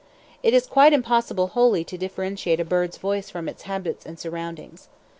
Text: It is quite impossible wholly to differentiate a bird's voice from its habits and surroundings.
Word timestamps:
It 0.41 0.55
is 0.55 0.65
quite 0.65 0.93
impossible 0.93 1.49
wholly 1.49 1.83
to 1.83 1.95
differentiate 1.95 2.59
a 2.59 2.65
bird's 2.65 2.97
voice 2.97 3.29
from 3.29 3.47
its 3.47 3.61
habits 3.69 4.03
and 4.03 4.17
surroundings. 4.17 4.89